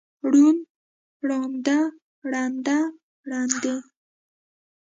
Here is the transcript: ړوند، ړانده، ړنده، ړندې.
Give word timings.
ړوند، 0.31 0.61
ړانده، 1.27 1.79
ړنده، 2.31 2.79
ړندې. 3.29 3.75